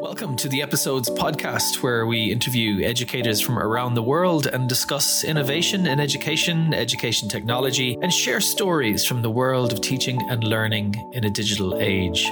[0.00, 5.24] Welcome to the Episodes podcast, where we interview educators from around the world and discuss
[5.24, 10.94] innovation in education, education technology, and share stories from the world of teaching and learning
[11.14, 12.30] in a digital age.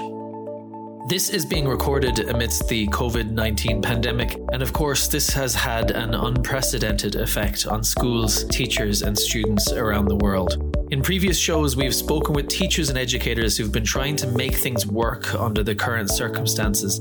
[1.09, 5.91] This is being recorded amidst the COVID 19 pandemic, and of course, this has had
[5.91, 10.77] an unprecedented effect on schools, teachers, and students around the world.
[10.93, 14.87] In previous shows, we've spoken with teachers and educators who've been trying to make things
[14.87, 17.01] work under the current circumstances.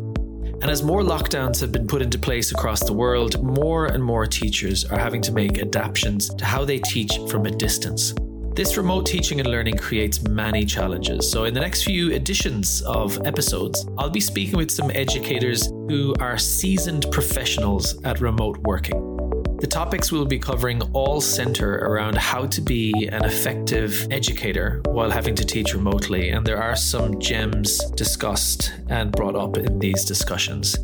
[0.62, 4.26] And as more lockdowns have been put into place across the world, more and more
[4.26, 8.14] teachers are having to make adaptations to how they teach from a distance.
[8.56, 11.30] This remote teaching and learning creates many challenges.
[11.30, 16.16] So, in the next few editions of episodes, I'll be speaking with some educators who
[16.22, 19.15] are seasoned professionals at remote working.
[19.60, 25.10] The topics we'll be covering all center around how to be an effective educator while
[25.10, 30.04] having to teach remotely, and there are some gems discussed and brought up in these
[30.04, 30.76] discussions.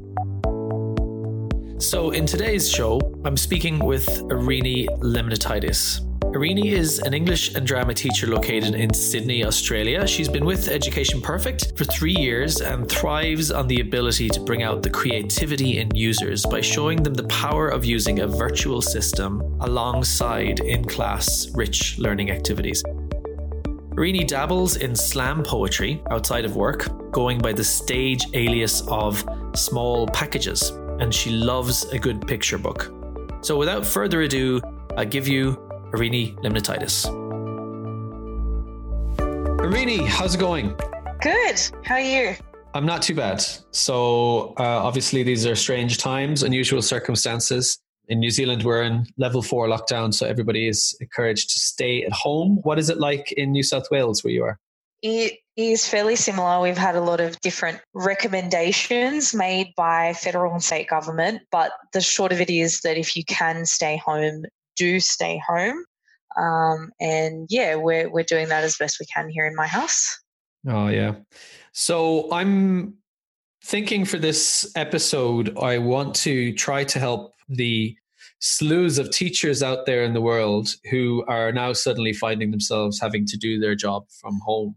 [1.80, 6.11] So, in today's show, I'm speaking with Erini Lemnitidis.
[6.25, 10.08] Erini is an English and drama teacher located in Sydney, Australia.
[10.08, 14.64] She's been with Education Perfect for three years and thrives on the ability to bring
[14.64, 19.42] out the creativity in users by showing them the power of using a virtual system
[19.59, 22.81] alongside in class rich learning activities.
[23.95, 30.08] Erini dabbles in slam poetry outside of work, going by the stage alias of Small
[30.08, 30.69] Packages,
[31.02, 32.94] and she loves a good picture book.
[33.42, 34.61] So, without further ado,
[34.95, 37.06] I give you Erini Lemnitidis.
[39.59, 40.73] Erini, how's it going?
[41.22, 41.61] Good.
[41.83, 42.36] How are you?
[42.73, 43.44] I'm not too bad.
[43.72, 47.78] So, uh, obviously, these are strange times, unusual circumstances.
[48.08, 52.14] In New Zealand, we're in level four lockdown, so everybody is encouraged to stay at
[52.14, 52.59] home.
[52.64, 54.58] What is it like in New South Wales where you are?
[55.02, 56.61] It is fairly similar.
[56.61, 62.02] We've had a lot of different recommendations made by federal and state government, but the
[62.02, 65.83] short of it is that if you can stay home, do stay home.
[66.38, 70.20] Um, and yeah, we're we're doing that as best we can here in my house.
[70.67, 71.15] Oh yeah.
[71.73, 72.95] So I'm
[73.64, 77.95] thinking for this episode, I want to try to help the
[78.42, 83.26] slews of teachers out there in the world who are now suddenly finding themselves having
[83.27, 84.76] to do their job from home.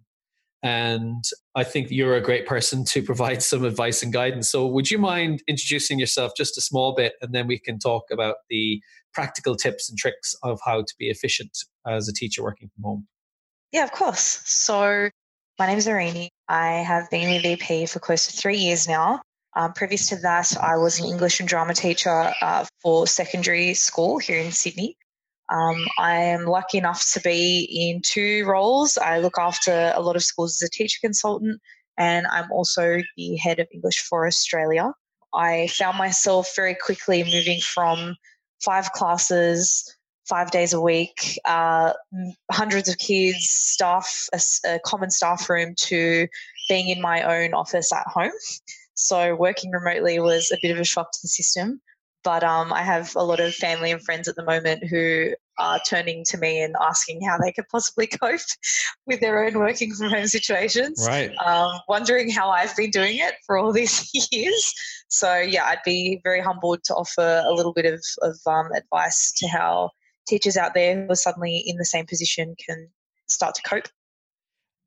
[0.63, 1.25] And
[1.55, 4.49] I think you're a great person to provide some advice and guidance.
[4.51, 8.05] So, would you mind introducing yourself just a small bit, and then we can talk
[8.11, 8.81] about the
[9.15, 13.07] practical tips and tricks of how to be efficient as a teacher working from home?
[13.73, 14.41] Yeah, of course.
[14.45, 15.11] So,
[15.59, 16.29] my name is Erini.
[16.49, 19.23] I have been EP for close to three years now.
[19.57, 24.19] Um, previous to that, I was an English and drama teacher uh, for secondary school
[24.19, 24.97] here in Sydney.
[25.49, 28.99] Um, I am lucky enough to be in two roles.
[28.99, 31.61] I look after a lot of schools as a teacher consultant,
[31.97, 34.93] and I'm also the head of English for Australia.
[35.33, 38.17] I found myself very quickly moving from
[38.65, 39.97] five classes,
[40.29, 41.93] five days a week, uh,
[42.51, 46.27] hundreds of kids, staff, a, a common staff room, to
[46.69, 48.33] being in my own office at home.
[48.95, 51.81] So working remotely was a bit of a shock to the system.
[52.23, 55.81] But um, I have a lot of family and friends at the moment who are
[55.89, 58.41] turning to me and asking how they could possibly cope
[59.07, 61.05] with their own working from home situations.
[61.07, 61.31] Right.
[61.45, 64.73] Um, wondering how I've been doing it for all these years.
[65.09, 69.33] So, yeah, I'd be very humbled to offer a little bit of, of um, advice
[69.39, 69.91] to how
[70.27, 72.89] teachers out there who are suddenly in the same position can
[73.29, 73.89] start to cope.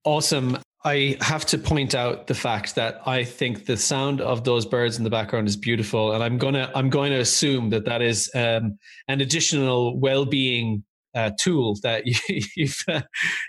[0.03, 0.57] Awesome.
[0.87, 4.97] I have to point out the fact that I think the sound of those birds
[4.97, 8.31] in the background is beautiful, and I'm gonna I'm going to assume that that is
[8.33, 8.77] um,
[9.09, 12.15] an additional well-being uh, tool that you,
[12.55, 13.01] you've uh,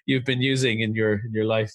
[0.04, 1.70] you've been using in your in your life.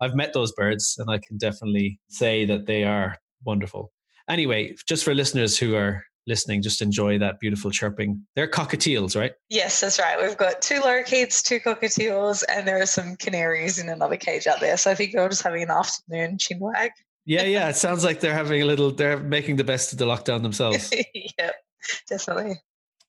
[0.00, 3.92] I've met those birds, and I can definitely say that they are wonderful.
[4.28, 8.26] Anyway, just for listeners who are listening, just enjoy that beautiful chirping.
[8.34, 9.32] They're cockatiels, right?
[9.48, 10.20] Yes, that's right.
[10.20, 14.60] We've got two lorikeets, two cockatiels, and there are some canaries in another cage out
[14.60, 14.76] there.
[14.76, 16.90] So I think we're just having an afternoon chinwag.
[17.24, 17.68] yeah, yeah.
[17.76, 20.92] It sounds like they're having a little, they're making the best of the lockdown themselves.
[21.38, 21.54] yep,
[22.08, 22.56] definitely.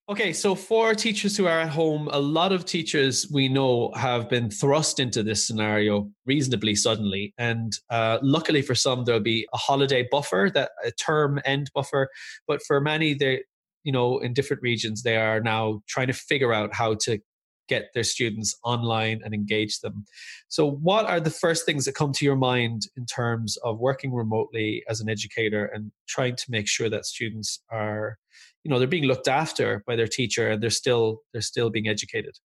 [0.10, 4.30] Okay, so for teachers who are at home, a lot of teachers we know have
[4.30, 7.34] been thrust into this scenario reasonably suddenly.
[7.38, 12.08] And uh, luckily for some, there'll be a holiday buffer, that a term end buffer.
[12.48, 13.44] But for many, they,
[13.84, 17.20] you know, in different regions, they are now trying to figure out how to
[17.68, 20.06] get their students online and engage them.
[20.48, 24.14] So, what are the first things that come to your mind in terms of working
[24.14, 28.18] remotely as an educator and trying to make sure that students are,
[28.64, 31.88] you know, they're being looked after by their teacher and they're still they're still being
[31.88, 32.36] educated?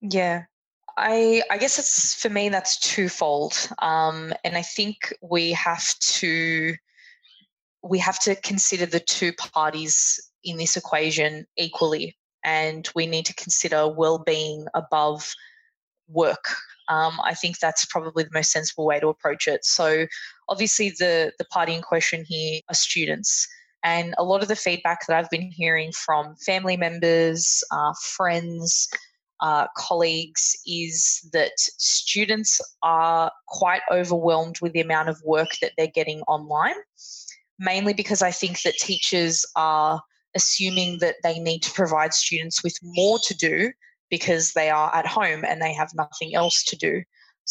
[0.00, 0.44] Yeah.
[0.96, 6.74] I, I guess it's for me that's twofold, um, and I think we have to
[7.82, 13.34] we have to consider the two parties in this equation equally, and we need to
[13.34, 15.32] consider well-being above
[16.08, 16.44] work.
[16.88, 19.64] Um, I think that's probably the most sensible way to approach it.
[19.64, 20.06] So,
[20.48, 23.48] obviously, the the party in question here are students,
[23.84, 28.88] and a lot of the feedback that I've been hearing from family members, uh, friends,
[29.40, 35.88] uh, colleagues is that students are quite overwhelmed with the amount of work that they're
[35.88, 36.76] getting online,
[37.58, 40.00] mainly because I think that teachers are
[40.36, 43.72] assuming that they need to provide students with more to do
[44.10, 47.02] because they are at home and they have nothing else to do.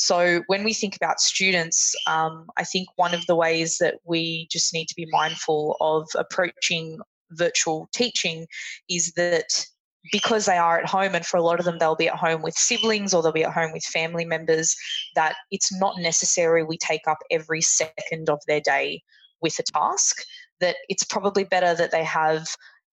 [0.02, 4.48] So, when we think about students, um, I think one of the ways that we
[4.50, 6.98] just need to be mindful of approaching
[7.30, 8.48] virtual teaching
[8.90, 9.64] is that
[10.12, 12.42] because they are at home, and for a lot of them, they'll be at home
[12.42, 14.76] with siblings or they'll be at home with family members,
[15.14, 19.04] that it's not necessary we take up every second of their day
[19.40, 20.24] with a task.
[20.62, 22.48] That it's probably better that they have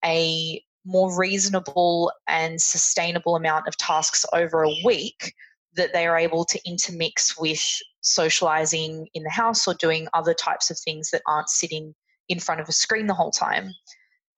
[0.05, 5.33] a more reasonable and sustainable amount of tasks over a week
[5.75, 7.61] that they are able to intermix with
[8.01, 11.93] socializing in the house or doing other types of things that aren't sitting
[12.27, 13.71] in front of a screen the whole time.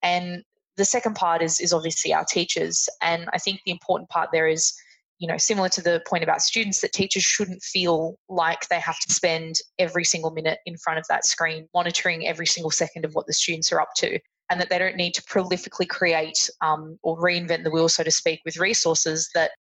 [0.04, 0.44] And
[0.78, 4.48] the second part is is obviously our teachers and i think the important part there
[4.48, 4.74] is
[5.20, 9.00] you know similar to the point about students that teachers shouldn't feel like they have
[9.00, 13.14] to spend every single minute in front of that screen monitoring every single second of
[13.14, 14.20] what the students are up to
[14.50, 18.12] and that they don't need to prolifically create um, or reinvent the wheel so to
[18.12, 19.52] speak with resources that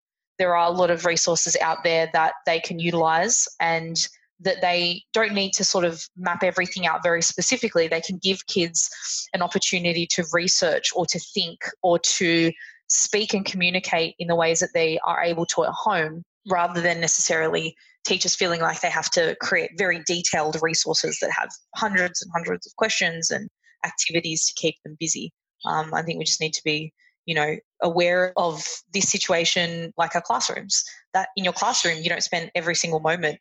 [0.42, 4.08] there are a lot of resources out there that they can utilize and
[4.40, 7.88] that they don't need to sort of map everything out very specifically.
[7.88, 8.90] They can give kids
[9.36, 12.52] an opportunity to research or to think or to
[12.88, 17.00] speak and communicate in the ways that they are able to at home rather than
[17.00, 22.32] necessarily teachers feeling like they have to create very detailed resources that have hundreds and
[22.34, 23.48] hundreds of questions and
[23.86, 25.32] activities to keep them busy.
[25.66, 26.92] Um, I think we just need to be,
[27.28, 28.63] you know, aware of
[28.94, 30.83] this situation like our classrooms.
[31.13, 33.39] That in your classroom, you don't spend every single moment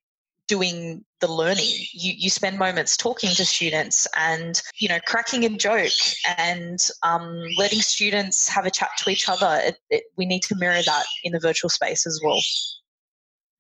[0.49, 1.69] doing the learning.
[1.93, 5.93] You, you spend moments talking to students and, you know, cracking a joke
[6.39, 9.61] and um, letting students have a chat to each other.
[9.63, 12.41] It, it, we need to mirror that in the virtual space as well.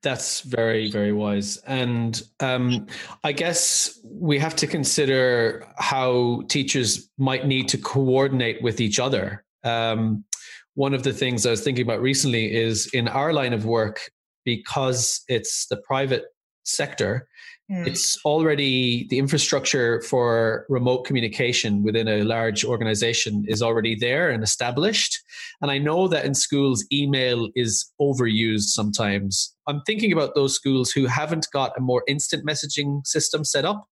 [0.03, 1.59] That's very, very wise.
[1.59, 2.89] And um,
[3.23, 9.45] I guess we have to consider how teachers might need to coordinate with each other.
[9.63, 10.25] Um,
[10.75, 14.01] one of the things I was thinking about recently is in our line of work,
[14.45, 16.25] because it's the private
[16.65, 17.27] sector,
[17.71, 17.87] mm.
[17.87, 24.43] it's already the infrastructure for remote communication within a large organization is already there and
[24.43, 25.19] established.
[25.61, 29.55] And I know that in schools, email is overused sometimes.
[29.67, 33.87] I'm thinking about those schools who haven't got a more instant messaging system set up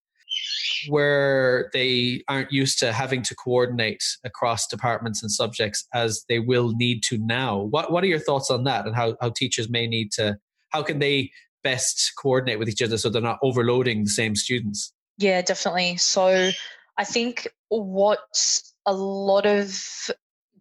[0.88, 6.72] where they aren't used to having to coordinate across departments and subjects as they will
[6.76, 7.58] need to now.
[7.58, 10.38] What what are your thoughts on that and how, how teachers may need to
[10.70, 11.30] how can they
[11.64, 14.92] best coordinate with each other so they're not overloading the same students?
[15.18, 15.96] Yeah, definitely.
[15.96, 16.50] So
[16.96, 20.10] I think what a lot of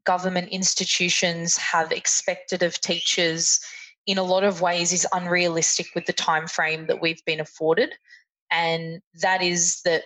[0.05, 3.59] government institutions have expected of teachers
[4.05, 7.93] in a lot of ways is unrealistic with the time frame that we've been afforded
[8.51, 10.03] and that is that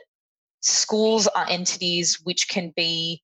[0.62, 3.22] schools are entities which can be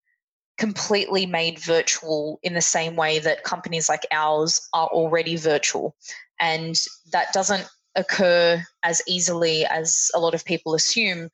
[0.57, 5.95] completely made virtual in the same way that companies like ours are already virtual
[6.39, 6.75] and
[7.11, 11.29] that doesn't occur as easily as a lot of people assume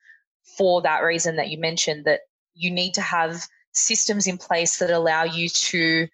[0.58, 2.22] for that reason that you mentioned that
[2.54, 6.08] you need to have systems in place that allow you to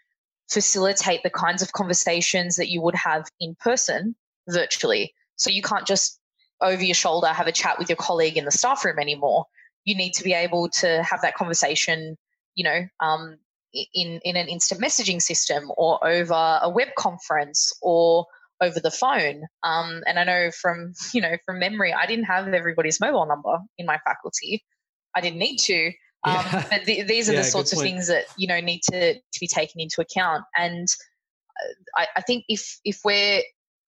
[0.50, 4.16] facilitate the kinds of conversations that you would have in person
[4.48, 5.14] virtually.
[5.36, 6.19] So you can't just
[6.62, 9.46] over your shoulder have a chat with your colleague in the staff room anymore.
[9.86, 12.18] You need to be able to have that conversation,
[12.56, 13.38] you know, um,
[13.74, 18.26] in in an instant messaging system or over a web conference or
[18.62, 19.44] over the phone.
[19.64, 23.60] Um, and I know from you know from memory, I didn't have everybody's mobile number
[23.78, 24.64] in my faculty.
[25.16, 25.88] I didn't need to.
[26.26, 26.66] Um, yeah.
[26.70, 29.40] But th- these are yeah, the sorts of things that you know need to to
[29.40, 30.44] be taken into account.
[30.56, 30.88] And
[31.62, 33.42] uh, I, I think if if we're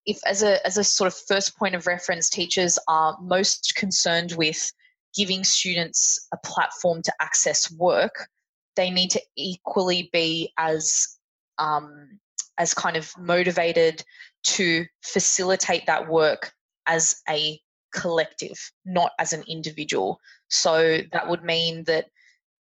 [0.05, 4.33] if as a as a sort of first point of reference, teachers are most concerned
[4.33, 4.71] with
[5.15, 8.27] giving students a platform to access work,
[8.75, 11.17] they need to equally be as
[11.57, 12.19] um,
[12.57, 14.03] as kind of motivated
[14.43, 16.53] to facilitate that work
[16.87, 17.59] as a
[17.93, 20.19] collective, not as an individual.
[20.49, 22.05] So that would mean that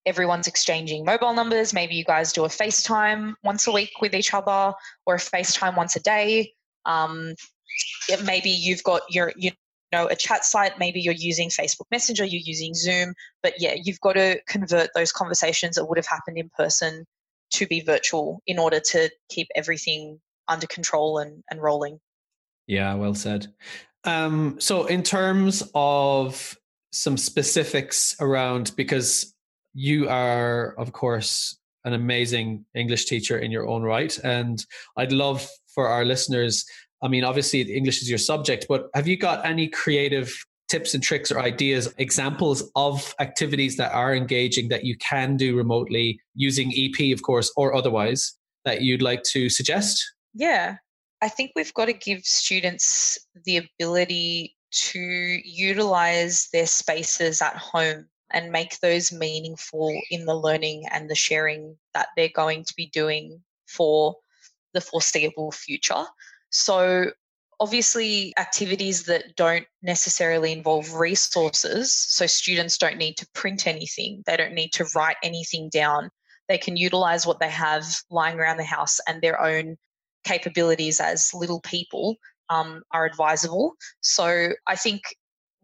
[0.06, 1.74] everyone's exchanging mobile numbers.
[1.74, 4.74] Maybe you guys do a FaceTime once a week with each other
[5.06, 6.54] or a FaceTime once a day.
[6.86, 7.36] Um,
[8.24, 9.52] maybe you've got your, you
[9.92, 14.00] know a chat site maybe you're using facebook messenger you're using zoom but yeah you've
[14.02, 17.08] got to convert those conversations that would have happened in person
[17.52, 22.00] to be virtual in order to keep everything under control and, and rolling.
[22.68, 23.48] Yeah well said.
[24.04, 26.58] Um, so in terms of
[26.92, 29.34] some specifics around because
[29.74, 34.66] you are of course an amazing english teacher in your own right and
[34.98, 35.48] i'd love
[35.80, 36.66] for our listeners
[37.02, 41.02] I mean, obviously, English is your subject, but have you got any creative tips and
[41.02, 46.74] tricks or ideas, examples of activities that are engaging that you can do remotely using
[46.76, 50.14] EP, of course, or otherwise that you'd like to suggest?
[50.34, 50.76] Yeah,
[51.22, 58.08] I think we've got to give students the ability to utilize their spaces at home
[58.32, 62.88] and make those meaningful in the learning and the sharing that they're going to be
[62.88, 64.18] doing for
[64.74, 66.06] the foreseeable future.
[66.52, 67.12] So,
[67.60, 74.38] obviously, activities that don't necessarily involve resources, so students don't need to print anything, they
[74.38, 76.10] don't need to write anything down.
[76.48, 79.78] They can utilize what they have lying around the house and their own
[80.24, 82.16] capabilities as little people
[82.50, 83.76] um, are advisable.
[84.02, 85.02] So, I think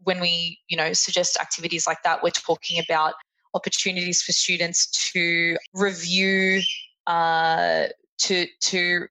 [0.02, 3.14] when we, you know, suggest activities like that, we're talking about
[3.54, 6.60] opportunities for students to review
[7.06, 7.86] uh,
[8.18, 9.06] to to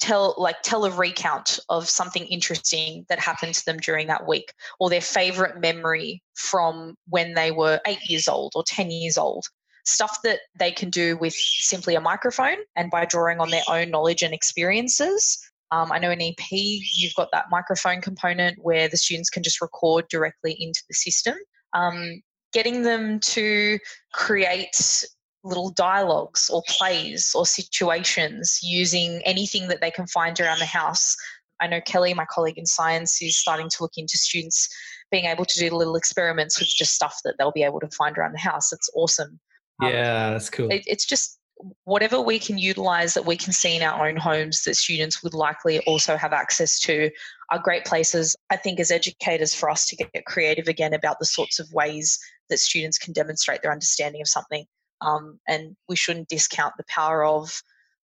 [0.00, 4.52] tell like tell a recount of something interesting that happened to them during that week
[4.80, 9.44] or their favorite memory from when they were 8 years old or 10 years old.
[9.84, 13.90] Stuff that they can do with simply a microphone and by drawing on their own
[13.90, 15.38] knowledge and experiences.
[15.72, 19.60] Um, i know in ep you've got that microphone component where the students can just
[19.60, 21.34] record directly into the system.
[21.72, 23.78] Um, getting them to
[24.12, 25.04] create
[25.42, 31.16] little dialogues or plays or situations using anything that they can find around the house.
[31.60, 34.68] I know Kelly, my colleague in science, is starting to look into students
[35.10, 38.16] being able to do little experiments with just stuff that they'll be able to find
[38.16, 38.72] around the house.
[38.72, 39.40] It's awesome.
[39.82, 40.70] Um, yeah, that's cool.
[40.70, 41.38] It, it's just
[41.84, 45.34] whatever we can utilize that we can see in our own homes that students would
[45.34, 47.10] likely also have access to
[47.50, 51.26] are great places, I think, as educators for us to get creative again about the
[51.26, 52.18] sorts of ways
[52.48, 54.64] that students can demonstrate their understanding of something
[55.00, 57.62] um, and we shouldn't discount the power of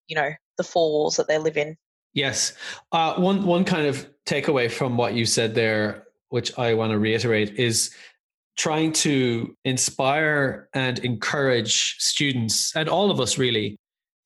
[0.07, 1.77] you know the four walls that they live in.
[2.13, 2.53] Yes.
[2.93, 6.99] Uh, one one kind of takeaway from what you said there which i want to
[6.99, 7.95] reiterate is
[8.57, 13.77] trying to inspire and encourage students and all of us really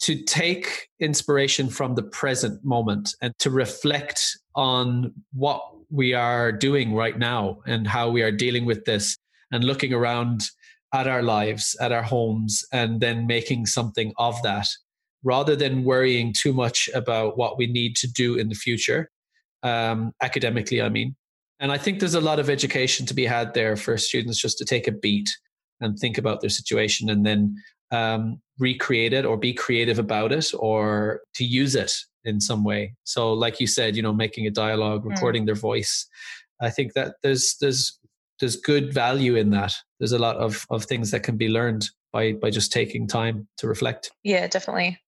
[0.00, 5.60] to take inspiration from the present moment and to reflect on what
[5.90, 9.16] we are doing right now and how we are dealing with this
[9.50, 10.48] and looking around
[10.94, 14.68] at our lives, at our homes, and then making something of that
[15.24, 19.10] rather than worrying too much about what we need to do in the future,
[19.62, 21.16] um, academically, I mean.
[21.60, 24.58] And I think there's a lot of education to be had there for students just
[24.58, 25.28] to take a beat
[25.80, 27.56] and think about their situation and then
[27.90, 31.92] um, recreate it or be creative about it or to use it
[32.24, 32.94] in some way.
[33.04, 35.08] So, like you said, you know, making a dialogue, hmm.
[35.08, 35.46] recording mm.
[35.46, 36.06] their voice.
[36.60, 37.97] I think that there's there's
[38.40, 39.74] there's good value in that.
[39.98, 43.48] There's a lot of of things that can be learned by by just taking time
[43.58, 44.10] to reflect.
[44.22, 44.98] Yeah, definitely.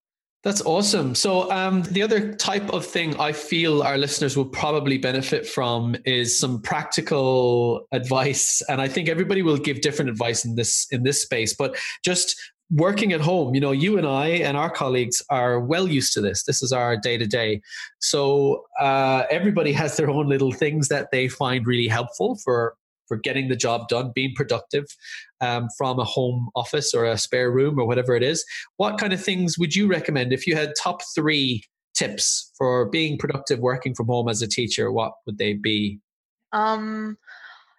[0.43, 1.15] That's awesome.
[1.15, 5.97] So, um, the other type of thing I feel our listeners will probably benefit from
[6.07, 11.03] is some practical advice, and I think everybody will give different advice in this in
[11.03, 11.55] this space.
[11.55, 12.37] But just
[12.71, 16.21] working at home, you know, you and I and our colleagues are well used to
[16.21, 16.45] this.
[16.45, 17.61] This is our day to day.
[17.99, 22.77] So uh, everybody has their own little things that they find really helpful for
[23.11, 24.87] for getting the job done, being productive
[25.41, 28.45] um, from a home office or a spare room or whatever it is.
[28.77, 33.19] What kind of things would you recommend if you had top three tips for being
[33.19, 34.93] productive working from home as a teacher?
[34.93, 35.99] What would they be?
[36.53, 37.19] Um,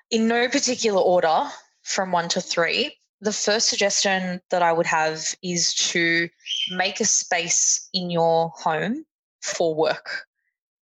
[0.10, 1.50] in no particular order,
[1.84, 2.98] from one to three.
[3.22, 6.28] The first suggestion that I would have is to
[6.72, 9.06] make a space in your home
[9.42, 10.26] for work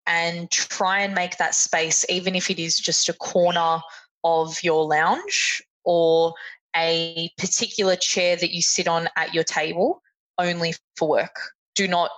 [0.09, 3.79] and try and make that space, even if it is just a corner
[4.23, 6.33] of your lounge or
[6.75, 10.01] a particular chair that you sit on at your table
[10.37, 11.35] only for work.
[11.75, 12.11] Do not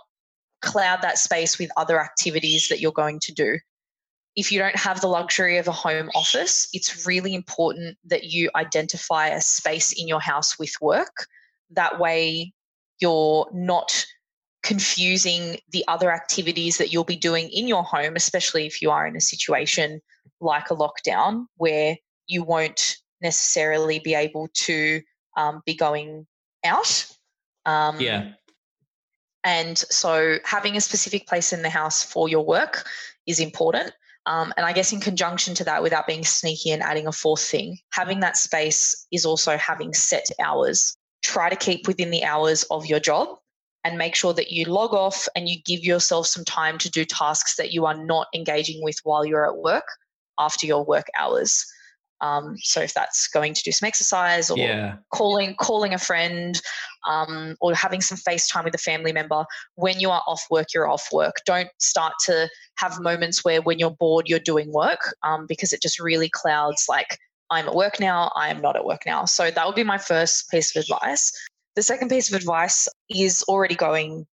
[0.62, 3.58] cloud that space with other activities that you're going to do.
[4.36, 8.50] If you don't have the luxury of a home office, it's really important that you
[8.56, 11.28] identify a space in your house with work.
[11.72, 12.54] That way,
[13.00, 14.06] you're not
[14.64, 19.08] confusing the other activities that you'll be doing in your home, especially if you are
[19.08, 20.02] in a situation
[20.42, 25.02] like a lockdown where you won't necessarily be able to
[25.38, 26.26] um, be going
[26.66, 27.08] out.
[27.66, 28.32] Um, yeah.
[29.44, 32.88] And so having a specific place in the house for your work
[33.26, 33.94] is important.
[34.28, 37.42] Um, and I guess in conjunction to that, without being sneaky and adding a fourth
[37.42, 40.96] thing, having that space is also having set hours.
[41.24, 43.30] Try to keep within the hours of your job
[43.84, 47.04] and make sure that you log off and you give yourself some time to do
[47.04, 49.86] tasks that you are not engaging with while you're at work
[50.42, 51.66] after your work hours.
[52.22, 54.98] Um, so if that's going to do some exercise or yeah.
[55.12, 56.62] calling calling a friend
[57.08, 59.44] um, or having some FaceTime with a family member,
[59.76, 61.38] when you are off work, you're off work.
[61.46, 65.82] Don't start to have moments where when you're bored, you're doing work um, because it
[65.82, 67.18] just really clouds like
[67.50, 69.26] I'm at work now, I am not at work now.
[69.26, 71.32] So that would be my first piece of advice.
[71.76, 74.26] The second piece of advice is already going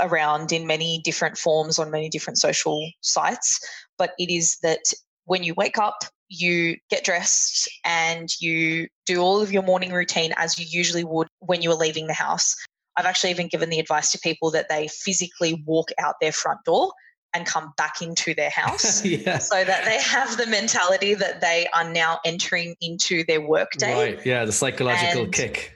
[0.00, 3.60] around in many different forms on many different social sites,
[3.98, 4.80] but it is that
[5.26, 10.32] when you wake up, you get dressed and you do all of your morning routine
[10.36, 12.56] as you usually would when you were leaving the house.
[12.96, 16.64] I've actually even given the advice to people that they physically walk out their front
[16.64, 16.92] door
[17.34, 19.38] and come back into their house yeah.
[19.38, 24.14] so that they have the mentality that they are now entering into their work day.
[24.14, 24.26] Right.
[24.26, 24.44] Yeah.
[24.46, 25.72] The psychological and kick.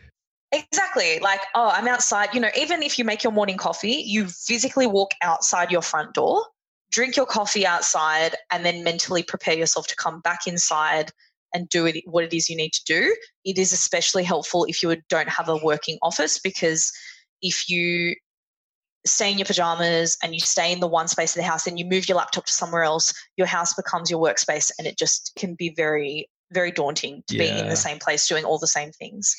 [0.52, 1.21] Exactly.
[1.21, 2.30] Like, oh, I'm outside.
[2.35, 6.14] You know, even if you make your morning coffee, you physically walk outside your front
[6.14, 6.45] door
[6.90, 11.11] drink your coffee outside and then mentally prepare yourself to come back inside
[11.52, 13.14] and do it, what it is you need to do.
[13.44, 16.92] It is especially helpful if you don't have a working office because
[17.42, 18.14] if you
[19.06, 21.78] stay in your pajamas and you stay in the one space of the house and
[21.78, 25.32] you move your laptop to somewhere else, your house becomes your workspace and it just
[25.37, 27.54] can be very, very daunting to yeah.
[27.54, 29.35] be in the same place doing all the same things.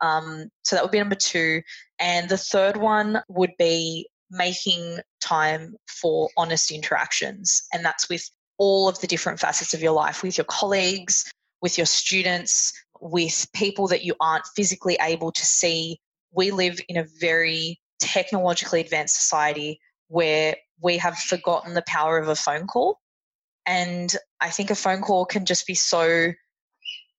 [0.00, 1.62] Um, so that would be number two.
[2.00, 7.62] And the third one would be making time for honest interactions.
[7.72, 11.76] And that's with all of the different facets of your life, with your colleagues, with
[11.78, 15.98] your students, with people that you aren't physically able to see.
[16.34, 22.28] We live in a very technologically advanced society where we have forgotten the power of
[22.28, 22.98] a phone call.
[23.66, 26.32] And I think a phone call can just be so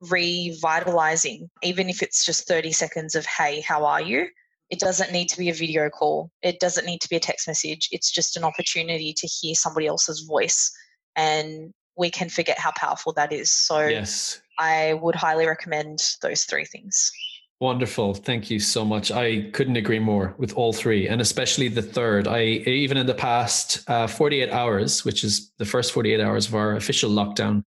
[0.02, 4.28] revitalizing, even if it's just 30 seconds of, hey, how are you?
[4.74, 6.32] It doesn't need to be a video call.
[6.42, 7.88] It doesn't need to be a text message.
[7.92, 10.72] It's just an opportunity to hear somebody else's voice.
[11.16, 13.52] And we can forget how powerful that is.
[13.52, 14.42] So yes.
[14.58, 17.12] I would highly recommend those three things.
[17.60, 18.16] Wonderful.
[18.16, 19.12] Thank you so much.
[19.12, 22.28] I couldn't agree more with all three, and especially the third.
[22.28, 26.56] I even in the past uh, 48 hours, which is the first 48 hours of
[26.56, 27.62] our official lockdown,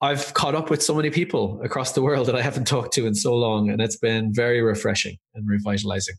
[0.00, 3.06] I've caught up with so many people across the world that I haven't talked to
[3.06, 6.16] in so long, and it's been very refreshing and revitalizing.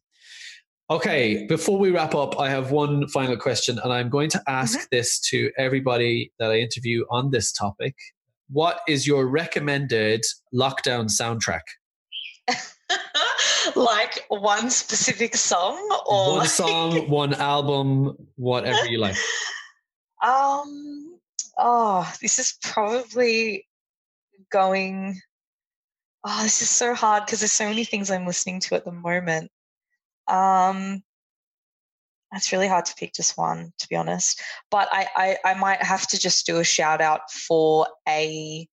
[0.94, 4.78] Okay, before we wrap up, I have one final question, and I'm going to ask
[4.78, 4.86] mm-hmm.
[4.92, 7.96] this to everybody that I interview on this topic.
[8.52, 11.62] What is your recommended lockdown soundtrack?
[13.76, 19.16] like one specific song or one song, one album, whatever you like.
[20.24, 21.18] Um
[21.58, 23.66] oh, this is probably
[24.52, 25.20] going
[26.24, 28.92] oh this is so hard because there's so many things i'm listening to at the
[28.92, 29.50] moment
[30.28, 31.02] um
[32.36, 35.82] it's really hard to pick just one to be honest but I, I i, might
[35.82, 38.68] have to just do a shout out for a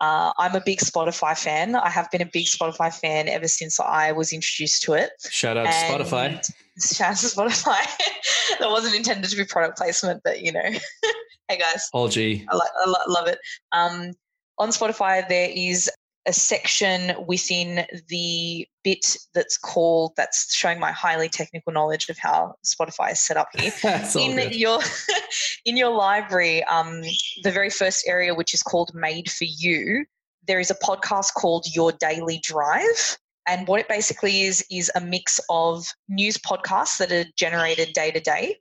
[0.00, 1.74] uh, I'm a big Spotify fan.
[1.74, 5.10] I have been a big Spotify fan ever since I was introduced to it.
[5.30, 6.52] Shout out to Spotify.
[6.94, 7.78] Shout out to Spotify.
[8.60, 10.60] that wasn't intended to be product placement, but you know,
[11.48, 11.88] hey guys.
[11.92, 12.46] All G.
[12.50, 13.38] I, lo- I lo- love it.
[13.72, 14.12] Um,
[14.58, 15.90] on Spotify, there is
[16.26, 22.54] a section within the bit that's called that's showing my highly technical knowledge of how
[22.64, 23.72] Spotify is set up here.
[24.16, 24.80] in your
[25.64, 27.02] in your library, um,
[27.42, 30.04] the very first area, which is called Made for You,
[30.46, 33.18] there is a podcast called Your Daily Drive.
[33.48, 38.10] And what it basically is is a mix of news podcasts that are generated day
[38.10, 38.56] to day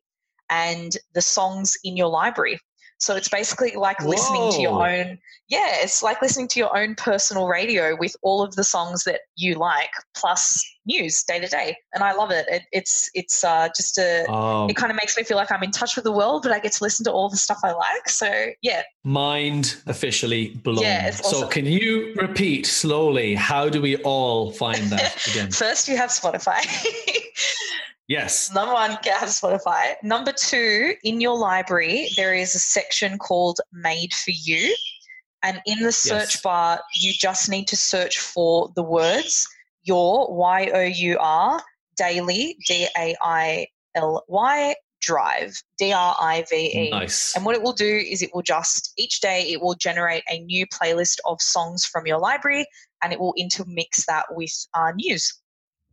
[0.50, 2.60] and the songs in your library.
[3.06, 4.10] So it's basically like Whoa.
[4.10, 8.42] listening to your own, yeah, it's like listening to your own personal radio with all
[8.42, 11.78] of the songs that you like, plus news day to day.
[11.94, 12.48] And I love it.
[12.50, 14.66] it it's it's uh, just a, oh.
[14.68, 16.58] it kind of makes me feel like I'm in touch with the world, but I
[16.58, 18.10] get to listen to all the stuff I like.
[18.10, 18.82] So yeah.
[19.04, 20.82] Mind officially blown.
[20.82, 21.42] Yeah, awesome.
[21.42, 23.36] So can you repeat slowly?
[23.36, 25.52] How do we all find that again?
[25.52, 26.66] First, you have Spotify.
[28.08, 28.54] Yes.
[28.54, 29.96] Number one, get have Spotify.
[30.04, 34.76] Number two, in your library, there is a section called Made for You.
[35.42, 36.42] And in the search yes.
[36.42, 39.48] bar, you just need to search for the words
[39.84, 41.62] your Y O U R
[41.98, 46.90] daily, D A I L Y drive, D R I V E.
[46.90, 47.36] Nice.
[47.36, 50.40] And what it will do is it will just, each day, it will generate a
[50.40, 52.66] new playlist of songs from your library
[53.04, 55.32] and it will intermix that with uh, news.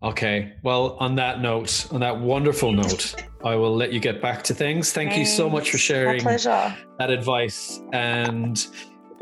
[0.03, 0.53] Okay.
[0.63, 4.55] Well, on that note, on that wonderful note, I will let you get back to
[4.55, 4.93] things.
[4.93, 5.31] Thank Thanks.
[5.31, 7.81] you so much for sharing that advice.
[7.93, 8.67] And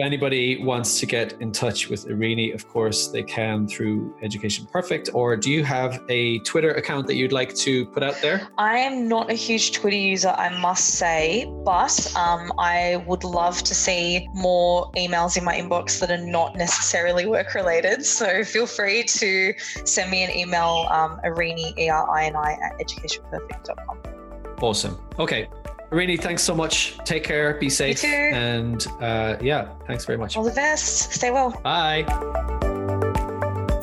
[0.03, 5.11] anybody wants to get in touch with Erini, of course, they can through Education Perfect.
[5.15, 8.49] Or do you have a Twitter account that you'd like to put out there?
[8.59, 13.63] I am not a huge Twitter user, I must say, but um, I would love
[13.65, 18.05] to see more emails in my inbox that are not necessarily work related.
[18.05, 22.53] So feel free to send me an email, um, Erini, E R I N I,
[22.53, 24.57] at educationperfect.com.
[24.61, 24.99] Awesome.
[25.19, 25.49] Okay.
[25.91, 26.97] Erini, thanks so much.
[27.05, 27.55] Take care.
[27.55, 28.05] Be safe.
[28.05, 30.37] And uh, yeah, thanks very much.
[30.37, 31.13] All the best.
[31.13, 31.51] Stay well.
[31.65, 32.05] Bye.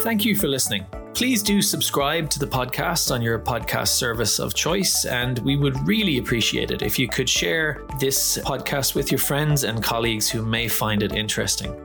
[0.02, 0.86] Thank you for listening.
[1.14, 5.76] Please do subscribe to the podcast on your podcast service of choice, and we would
[5.88, 10.46] really appreciate it if you could share this podcast with your friends and colleagues who
[10.46, 11.76] may find it interesting.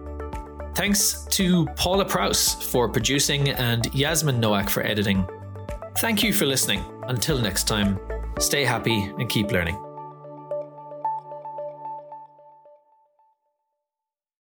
[0.74, 5.26] Thanks to Paula Prouse for producing and Yasmin Noack for editing.
[5.98, 6.84] Thank you for listening.
[7.08, 7.98] Until next time,
[8.38, 9.91] stay happy and keep learning.